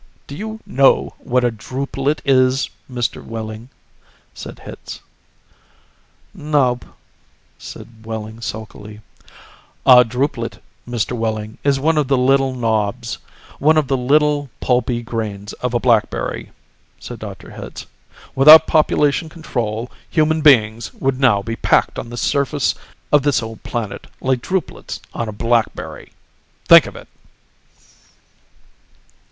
Do 0.25 0.33
you 0.35 0.59
know 0.65 1.13
what 1.19 1.43
a 1.43 1.51
drupelet 1.51 2.23
is, 2.25 2.71
Mr. 2.91 3.23
Wehling?" 3.23 3.69
said 4.33 4.57
Hitz. 4.57 4.99
"Nope," 6.33 6.85
said 7.59 8.03
Wehling 8.03 8.41
sulkily. 8.41 9.01
"A 9.85 10.03
drupelet, 10.03 10.57
Mr. 10.89 11.11
Wehling, 11.15 11.59
is 11.63 11.79
one 11.79 11.99
of 11.99 12.07
the 12.07 12.17
little 12.17 12.55
knobs, 12.55 13.19
one 13.59 13.77
of 13.77 13.87
the 13.87 13.95
little 13.95 14.49
pulpy 14.59 15.03
grains 15.03 15.53
of 15.61 15.75
a 15.75 15.79
blackberry," 15.79 16.51
said 16.99 17.19
Dr. 17.19 17.51
Hitz. 17.51 17.85
"Without 18.33 18.65
population 18.65 19.29
control, 19.29 19.91
human 20.09 20.41
beings 20.41 20.91
would 20.95 21.19
now 21.19 21.43
be 21.43 21.55
packed 21.55 21.99
on 21.99 22.09
this 22.09 22.21
surface 22.21 22.73
of 23.11 23.21
this 23.21 23.43
old 23.43 23.61
planet 23.61 24.07
like 24.19 24.41
drupelets 24.41 24.99
on 25.13 25.29
a 25.29 25.31
blackberry! 25.31 26.11
Think 26.67 26.87
of 26.87 26.95
it!" 26.95 27.07